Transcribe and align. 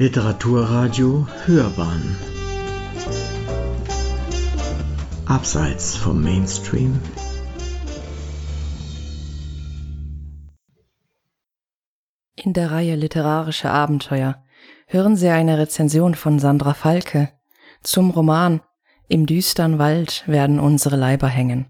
Literaturradio 0.00 1.26
Hörbahn 1.44 2.16
Abseits 5.26 5.96
vom 5.96 6.22
Mainstream 6.22 7.00
In 12.36 12.52
der 12.52 12.70
Reihe 12.70 12.94
Literarische 12.94 13.70
Abenteuer 13.70 14.44
hören 14.86 15.16
Sie 15.16 15.30
eine 15.30 15.58
Rezension 15.58 16.14
von 16.14 16.38
Sandra 16.38 16.74
Falke 16.74 17.32
zum 17.82 18.10
Roman 18.10 18.60
Im 19.08 19.26
düstern 19.26 19.80
Wald 19.80 20.22
werden 20.28 20.60
unsere 20.60 20.94
Leiber 20.94 21.26
hängen. 21.26 21.66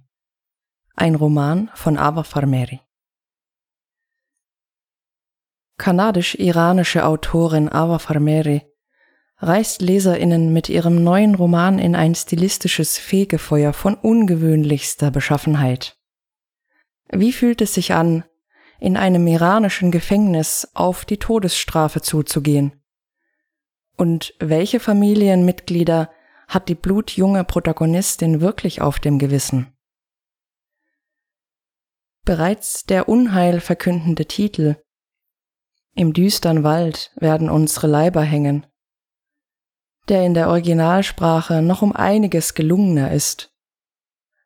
Ein 0.95 1.15
Roman 1.15 1.71
von 1.73 1.97
Ava 1.97 2.25
Farmeri. 2.25 2.81
Kanadisch-iranische 5.78 7.05
Autorin 7.06 7.68
Ava 7.68 7.98
Farmeri 7.98 8.62
reißt 9.38 9.80
LeserInnen 9.80 10.52
mit 10.52 10.68
ihrem 10.68 11.02
neuen 11.02 11.37
Roman 11.37 11.78
in 11.78 11.95
ein 11.95 12.14
stilistisches 12.14 12.98
Fegefeuer 12.98 13.73
von 13.73 13.95
ungewöhnlichster 13.95 15.12
Beschaffenheit. 15.12 15.96
Wie 17.10 17.32
fühlt 17.32 17.62
es 17.62 17.74
sich 17.74 17.95
an, 17.95 18.24
in 18.80 18.96
einem 18.96 19.27
iranischen 19.27 19.91
Gefängnis 19.91 20.68
auf 20.74 21.04
die 21.04 21.18
Todesstrafe 21.18 22.02
zuzugehen? 22.02 22.73
Und 23.96 24.34
welche 24.40 24.80
Familienmitglieder 24.80 26.10
hat 26.48 26.68
die 26.68 26.74
blutjunge 26.74 27.45
Protagonistin 27.45 28.40
wirklich 28.40 28.80
auf 28.80 28.98
dem 28.98 29.18
Gewissen? 29.18 29.73
Bereits 32.24 32.84
der 32.84 33.09
Unheil 33.09 33.60
verkündende 33.60 34.26
Titel 34.26 34.76
Im 35.95 36.12
düstern 36.12 36.65
Wald 36.65 37.13
werden 37.16 37.51
unsere 37.51 37.87
Leiber 37.87 38.23
hängen, 38.23 38.66
der 40.09 40.24
in 40.24 40.35
der 40.35 40.49
Originalsprache 40.49 41.63
noch 41.63 41.82
um 41.82 41.95
einiges 41.95 42.54
gelungener 42.54 43.13
ist. 43.13 43.52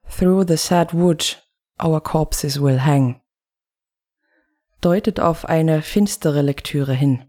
Through 0.09 0.47
the 0.49 0.57
sad 0.57 0.95
wood 0.95 1.43
our 1.83 2.03
corpses 2.03 2.61
will 2.61 2.85
hang 2.85 3.23
deutet 4.83 5.21
auf 5.21 5.47
eine 5.47 5.81
finstere 5.81 6.43
Lektüre 6.43 6.93
hin. 6.93 7.25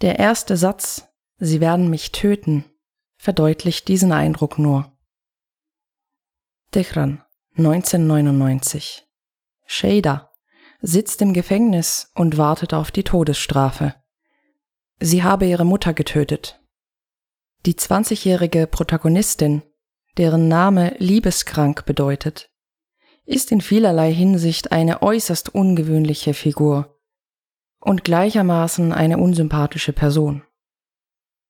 Der 0.00 0.18
erste 0.18 0.56
Satz, 0.56 1.08
Sie 1.38 1.60
werden 1.60 1.90
mich 1.90 2.12
töten, 2.12 2.64
verdeutlicht 3.16 3.88
diesen 3.88 4.12
Eindruck 4.12 4.58
nur. 4.58 4.96
Tehran, 6.70 7.24
1999. 7.56 9.08
Shada 9.66 10.31
sitzt 10.82 11.22
im 11.22 11.32
Gefängnis 11.32 12.10
und 12.14 12.36
wartet 12.36 12.74
auf 12.74 12.90
die 12.90 13.04
Todesstrafe. 13.04 13.94
Sie 15.00 15.22
habe 15.22 15.46
ihre 15.46 15.64
Mutter 15.64 15.94
getötet. 15.94 16.60
Die 17.64 17.74
20-jährige 17.74 18.66
Protagonistin, 18.66 19.62
deren 20.18 20.48
Name 20.48 20.96
liebeskrank 20.98 21.86
bedeutet, 21.86 22.50
ist 23.24 23.52
in 23.52 23.60
vielerlei 23.60 24.12
Hinsicht 24.12 24.72
eine 24.72 25.00
äußerst 25.02 25.54
ungewöhnliche 25.54 26.34
Figur 26.34 27.00
und 27.80 28.02
gleichermaßen 28.02 28.92
eine 28.92 29.18
unsympathische 29.18 29.92
Person. 29.92 30.42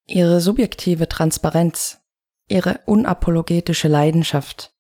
Ihre 0.06 0.40
subjektive 0.42 1.08
Transparenz, 1.08 2.00
ihre 2.48 2.80
unapologetische 2.84 3.88
Leidenschaft 3.88 4.74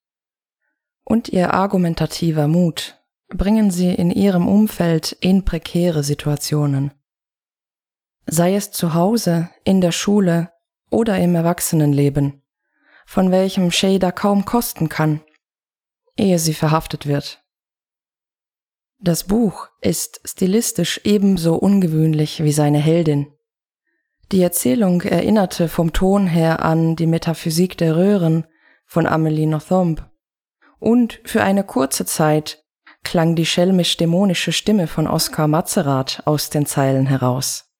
und 1.04 1.30
ihr 1.30 1.54
argumentativer 1.54 2.48
Mut 2.48 3.01
bringen 3.36 3.70
sie 3.70 3.92
in 3.92 4.10
ihrem 4.10 4.48
Umfeld 4.48 5.12
in 5.20 5.44
prekäre 5.44 6.02
Situationen. 6.02 6.92
Sei 8.26 8.54
es 8.54 8.70
zu 8.70 8.94
Hause, 8.94 9.50
in 9.64 9.80
der 9.80 9.92
Schule 9.92 10.50
oder 10.90 11.18
im 11.18 11.34
Erwachsenenleben, 11.34 12.42
von 13.06 13.30
welchem 13.30 13.70
Shader 13.70 14.12
kaum 14.12 14.44
kosten 14.44 14.88
kann 14.88 15.22
ehe 16.16 16.38
sie 16.38 16.54
verhaftet 16.54 17.06
wird. 17.06 17.42
Das 18.98 19.24
Buch 19.24 19.68
ist 19.80 20.20
stilistisch 20.24 21.00
ebenso 21.04 21.56
ungewöhnlich 21.56 22.44
wie 22.44 22.52
seine 22.52 22.78
Heldin. 22.78 23.32
Die 24.30 24.42
Erzählung 24.42 25.02
erinnerte 25.02 25.68
vom 25.68 25.92
Ton 25.92 26.26
her 26.26 26.64
an 26.64 26.96
die 26.96 27.06
Metaphysik 27.06 27.76
der 27.76 27.96
Röhren 27.96 28.46
von 28.86 29.06
Amelie 29.06 29.46
Nothomb. 29.46 30.08
Und 30.78 31.20
für 31.24 31.42
eine 31.42 31.64
kurze 31.64 32.06
Zeit 32.06 32.64
klang 33.04 33.34
die 33.34 33.46
schelmisch-dämonische 33.46 34.52
Stimme 34.52 34.86
von 34.86 35.06
Oskar 35.06 35.48
Mazerat 35.48 36.22
aus 36.24 36.50
den 36.50 36.66
Zeilen 36.66 37.06
heraus. 37.06 37.72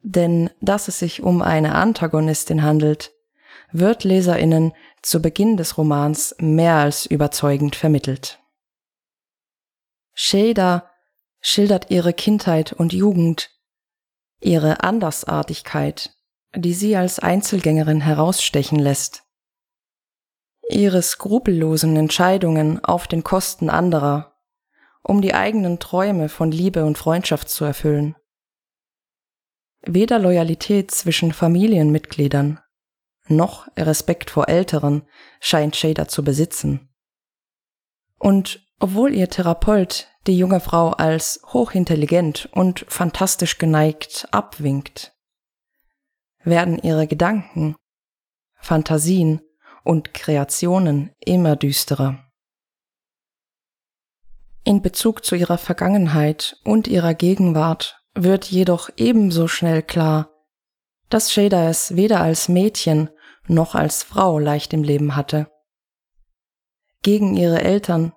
Denn 0.00 0.50
dass 0.60 0.88
es 0.88 0.98
sich 0.98 1.22
um 1.22 1.42
eine 1.42 1.74
Antagonistin 1.74 2.62
handelt, 2.62 3.12
wird 3.70 4.04
Leserinnen 4.04 4.72
zu 5.02 5.22
Beginn 5.22 5.56
des 5.56 5.78
Romans 5.78 6.34
mehr 6.38 6.76
als 6.76 7.06
überzeugend 7.06 7.76
vermittelt. 7.76 8.40
Shada 10.14 10.90
schildert 11.40 11.90
ihre 11.90 12.12
Kindheit 12.12 12.72
und 12.72 12.92
Jugend, 12.92 13.50
ihre 14.40 14.82
Andersartigkeit, 14.82 16.10
die 16.54 16.74
sie 16.74 16.96
als 16.96 17.18
Einzelgängerin 17.18 18.00
herausstechen 18.00 18.78
lässt, 18.78 19.21
ihre 20.72 21.02
skrupellosen 21.02 21.96
Entscheidungen 21.96 22.84
auf 22.84 23.06
den 23.06 23.22
Kosten 23.22 23.70
anderer, 23.70 24.34
um 25.02 25.20
die 25.20 25.34
eigenen 25.34 25.78
Träume 25.78 26.28
von 26.28 26.50
Liebe 26.50 26.84
und 26.84 26.98
Freundschaft 26.98 27.48
zu 27.48 27.64
erfüllen. 27.64 28.16
Weder 29.84 30.18
Loyalität 30.18 30.90
zwischen 30.90 31.32
Familienmitgliedern 31.32 32.60
noch 33.28 33.68
Respekt 33.76 34.30
vor 34.30 34.48
Älteren 34.48 35.02
scheint 35.40 35.76
Shader 35.76 36.08
zu 36.08 36.24
besitzen. 36.24 36.88
Und 38.18 38.66
obwohl 38.78 39.14
ihr 39.14 39.28
Therapeut 39.28 40.08
die 40.26 40.36
junge 40.36 40.60
Frau 40.60 40.90
als 40.90 41.40
hochintelligent 41.52 42.48
und 42.52 42.84
fantastisch 42.88 43.58
geneigt 43.58 44.28
abwinkt, 44.30 45.12
werden 46.44 46.78
ihre 46.78 47.06
Gedanken, 47.06 47.76
Fantasien 48.56 49.40
und 49.84 50.14
Kreationen 50.14 51.10
immer 51.20 51.56
düsterer. 51.56 52.18
In 54.64 54.80
Bezug 54.80 55.24
zu 55.24 55.34
ihrer 55.34 55.58
Vergangenheit 55.58 56.56
und 56.64 56.86
ihrer 56.86 57.14
Gegenwart 57.14 58.00
wird 58.14 58.44
jedoch 58.44 58.90
ebenso 58.96 59.48
schnell 59.48 59.82
klar, 59.82 60.30
dass 61.08 61.32
Shada 61.32 61.68
es 61.68 61.96
weder 61.96 62.20
als 62.20 62.48
Mädchen 62.48 63.10
noch 63.48 63.74
als 63.74 64.02
Frau 64.02 64.38
leicht 64.38 64.72
im 64.72 64.82
Leben 64.82 65.16
hatte. 65.16 65.50
Gegen 67.02 67.36
ihre 67.36 67.60
Eltern, 67.62 68.12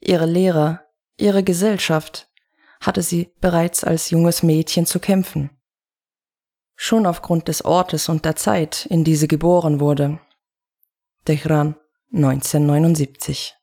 ihre 0.00 0.26
Lehrer, 0.26 0.80
ihre 1.18 1.42
Gesellschaft 1.42 2.28
hatte 2.80 3.02
sie 3.02 3.30
bereits 3.40 3.84
als 3.84 4.08
junges 4.08 4.42
Mädchen 4.42 4.86
zu 4.86 5.00
kämpfen. 5.00 5.50
Schon 6.76 7.04
aufgrund 7.04 7.48
des 7.48 7.62
Ortes 7.62 8.08
und 8.08 8.24
der 8.24 8.36
Zeit, 8.36 8.86
in 8.86 9.04
die 9.04 9.16
sie 9.16 9.28
geboren 9.28 9.80
wurde. 9.80 10.18
Tehran 11.26 11.76
1979. 12.12 13.54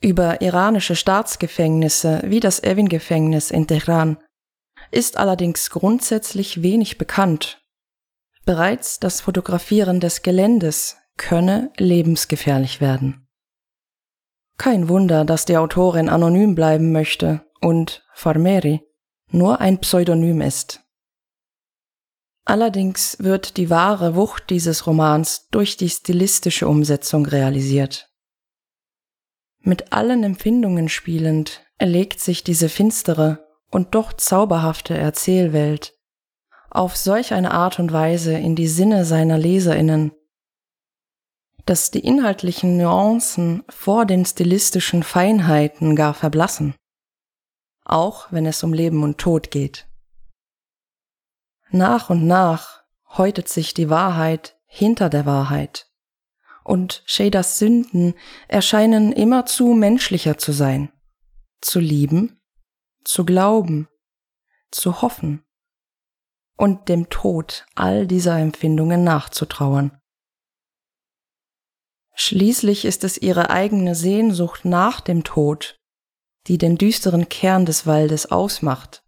Über 0.00 0.40
iranische 0.40 0.94
Staatsgefängnisse 0.94 2.22
wie 2.24 2.38
das 2.38 2.62
Evin-Gefängnis 2.62 3.50
in 3.50 3.66
Tehran 3.66 4.18
ist 4.92 5.16
allerdings 5.16 5.70
grundsätzlich 5.70 6.62
wenig 6.62 6.98
bekannt. 6.98 7.60
Bereits 8.44 9.00
das 9.00 9.20
Fotografieren 9.20 9.98
des 9.98 10.22
Geländes 10.22 10.96
könne 11.16 11.72
lebensgefährlich 11.76 12.80
werden. 12.80 13.26
Kein 14.58 14.88
Wunder, 14.88 15.24
dass 15.24 15.46
die 15.46 15.56
Autorin 15.56 16.08
anonym 16.08 16.54
bleiben 16.54 16.92
möchte 16.92 17.44
und 17.60 18.06
Farmeri 18.14 18.82
nur 19.30 19.60
ein 19.60 19.80
Pseudonym 19.80 20.42
ist. 20.42 20.81
Allerdings 22.44 23.16
wird 23.20 23.56
die 23.56 23.70
wahre 23.70 24.16
Wucht 24.16 24.50
dieses 24.50 24.86
Romans 24.86 25.48
durch 25.50 25.76
die 25.76 25.88
stilistische 25.88 26.66
Umsetzung 26.66 27.26
realisiert. 27.26 28.10
Mit 29.60 29.92
allen 29.92 30.24
Empfindungen 30.24 30.88
spielend 30.88 31.64
erlegt 31.78 32.18
sich 32.18 32.42
diese 32.42 32.68
finstere 32.68 33.46
und 33.70 33.94
doch 33.94 34.12
zauberhafte 34.12 34.96
Erzählwelt 34.96 35.94
auf 36.68 36.96
solch 36.96 37.34
eine 37.34 37.52
Art 37.52 37.78
und 37.78 37.92
Weise 37.92 38.32
in 38.32 38.56
die 38.56 38.66
Sinne 38.66 39.04
seiner 39.04 39.36
Leserinnen, 39.36 40.12
dass 41.66 41.90
die 41.90 42.00
inhaltlichen 42.00 42.78
Nuancen 42.78 43.62
vor 43.68 44.06
den 44.06 44.24
stilistischen 44.24 45.02
Feinheiten 45.02 45.94
gar 45.94 46.14
verblassen, 46.14 46.74
auch 47.84 48.32
wenn 48.32 48.46
es 48.46 48.62
um 48.64 48.72
Leben 48.72 49.02
und 49.02 49.18
Tod 49.18 49.50
geht. 49.50 49.86
Nach 51.72 52.10
und 52.10 52.26
nach 52.26 52.84
häutet 53.08 53.48
sich 53.48 53.74
die 53.74 53.90
Wahrheit 53.90 54.56
hinter 54.66 55.08
der 55.08 55.26
Wahrheit, 55.26 55.90
und 56.64 57.02
Shaders 57.06 57.58
Sünden 57.58 58.14
erscheinen 58.46 59.12
immerzu 59.12 59.74
menschlicher 59.74 60.38
zu 60.38 60.52
sein, 60.52 60.92
zu 61.60 61.80
lieben 61.80 62.38
zu 63.04 63.24
glauben, 63.24 63.88
zu 64.70 65.02
hoffen 65.02 65.44
und 66.56 66.88
dem 66.88 67.08
Tod 67.08 67.66
all 67.74 68.06
dieser 68.06 68.38
Empfindungen 68.38 69.04
nachzutrauern. 69.04 69.98
Schließlich 72.14 72.84
ist 72.84 73.04
es 73.04 73.18
ihre 73.18 73.50
eigene 73.50 73.94
Sehnsucht 73.94 74.64
nach 74.64 75.00
dem 75.00 75.24
Tod, 75.24 75.80
die 76.46 76.58
den 76.58 76.76
düsteren 76.76 77.28
Kern 77.28 77.64
des 77.64 77.86
Waldes 77.86 78.30
ausmacht, 78.30 79.02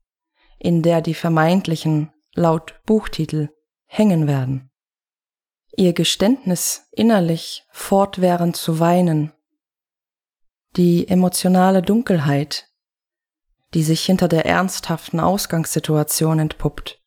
in 0.58 0.82
der 0.82 1.02
die 1.02 1.14
vermeintlichen, 1.14 2.12
laut 2.34 2.80
Buchtitel, 2.86 3.50
hängen 3.86 4.26
werden. 4.26 4.70
Ihr 5.76 5.92
Geständnis 5.92 6.86
innerlich 6.92 7.64
fortwährend 7.70 8.56
zu 8.56 8.78
weinen, 8.78 9.32
die 10.76 11.06
emotionale 11.08 11.82
Dunkelheit, 11.82 12.68
die 13.74 13.82
sich 13.82 14.04
hinter 14.04 14.28
der 14.28 14.46
ernsthaften 14.46 15.20
Ausgangssituation 15.20 16.38
entpuppt, 16.38 17.00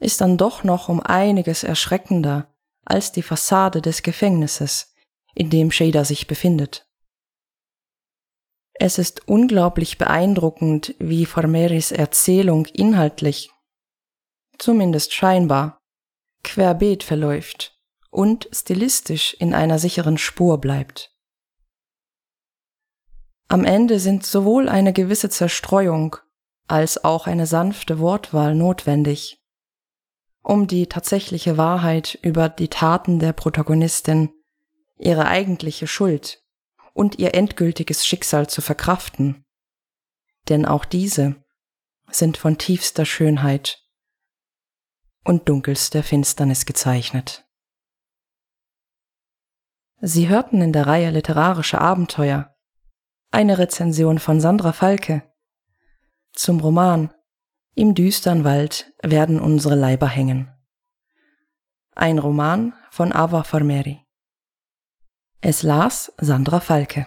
ist 0.00 0.20
dann 0.20 0.36
doch 0.36 0.64
noch 0.64 0.88
um 0.88 1.00
einiges 1.00 1.64
erschreckender 1.64 2.54
als 2.84 3.12
die 3.12 3.22
Fassade 3.22 3.80
des 3.80 4.02
Gefängnisses, 4.02 4.94
in 5.34 5.48
dem 5.48 5.70
Shader 5.70 6.04
sich 6.04 6.26
befindet. 6.26 6.86
Es 8.74 8.98
ist 8.98 9.28
unglaublich 9.28 9.98
beeindruckend, 9.98 10.94
wie 10.98 11.26
Formeris 11.26 11.92
Erzählung 11.92 12.66
inhaltlich, 12.66 13.53
zumindest 14.58 15.12
scheinbar, 15.12 15.78
querbeet 16.42 17.02
verläuft 17.02 17.78
und 18.10 18.48
stilistisch 18.52 19.34
in 19.34 19.54
einer 19.54 19.78
sicheren 19.78 20.18
Spur 20.18 20.58
bleibt. 20.58 21.12
Am 23.48 23.64
Ende 23.64 23.98
sind 23.98 24.24
sowohl 24.24 24.68
eine 24.68 24.92
gewisse 24.92 25.28
Zerstreuung 25.28 26.16
als 26.66 27.04
auch 27.04 27.26
eine 27.26 27.46
sanfte 27.46 27.98
Wortwahl 27.98 28.54
notwendig, 28.54 29.42
um 30.42 30.66
die 30.66 30.86
tatsächliche 30.86 31.56
Wahrheit 31.56 32.18
über 32.22 32.48
die 32.48 32.68
Taten 32.68 33.18
der 33.18 33.32
Protagonistin 33.32 34.30
ihre 34.96 35.26
eigentliche 35.26 35.86
Schuld 35.86 36.42
und 36.94 37.18
ihr 37.18 37.34
endgültiges 37.34 38.06
Schicksal 38.06 38.48
zu 38.48 38.62
verkraften. 38.62 39.44
Denn 40.48 40.64
auch 40.66 40.84
diese 40.84 41.36
sind 42.10 42.36
von 42.36 42.58
tiefster 42.58 43.04
Schönheit 43.04 43.83
und 45.24 45.48
dunkelster 45.48 46.02
Finsternis 46.02 46.66
gezeichnet. 46.66 47.44
Sie 50.00 50.28
hörten 50.28 50.60
in 50.60 50.72
der 50.72 50.86
Reihe 50.86 51.10
Literarische 51.10 51.80
Abenteuer 51.80 52.54
eine 53.30 53.58
Rezension 53.58 54.18
von 54.18 54.40
Sandra 54.40 54.72
Falke 54.72 55.22
zum 56.34 56.58
Roman 56.58 57.14
Im 57.74 57.94
düstern 57.94 58.42
Wald 58.44 58.92
werden 59.02 59.40
unsere 59.40 59.76
Leiber 59.76 60.08
hängen. 60.08 60.52
Ein 61.94 62.18
Roman 62.18 62.74
von 62.90 63.12
Ava 63.12 63.44
Formeri. 63.44 64.04
Es 65.40 65.62
las 65.62 66.12
Sandra 66.18 66.58
Falke. 66.58 67.06